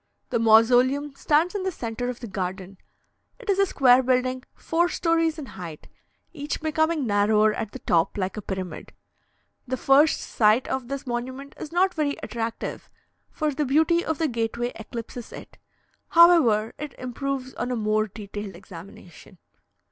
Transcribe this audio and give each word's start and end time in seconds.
The 0.31 0.39
mausoleum 0.39 1.13
stands 1.13 1.53
in 1.53 1.61
the 1.61 1.71
centre 1.71 2.09
of 2.09 2.21
the 2.21 2.27
garden; 2.27 2.79
it 3.37 3.51
is 3.51 3.59
a 3.59 3.67
square 3.67 4.01
building 4.01 4.43
four 4.55 4.89
stories 4.89 5.37
in 5.37 5.45
height, 5.45 5.87
each 6.33 6.59
becoming 6.59 7.05
narrower 7.05 7.53
at 7.53 7.71
the 7.71 7.77
top, 7.77 8.17
like 8.17 8.35
a 8.35 8.41
pyramid. 8.41 8.93
The 9.67 9.77
first 9.77 10.19
sight 10.19 10.67
of 10.67 10.87
this 10.87 11.05
monument 11.05 11.53
is 11.59 11.71
not 11.71 11.93
very 11.93 12.17
attractive, 12.23 12.89
for 13.29 13.53
the 13.53 13.63
beauty 13.63 14.03
of 14.03 14.17
the 14.17 14.27
gateway 14.27 14.71
eclipses 14.73 15.31
it; 15.31 15.59
however, 16.09 16.73
it 16.79 16.95
improves 16.97 17.53
on 17.53 17.69
a 17.69 17.75
more 17.75 18.07
detailed 18.07 18.55
examination. 18.55 19.37